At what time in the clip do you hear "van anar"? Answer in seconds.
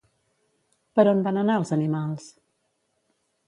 1.29-1.59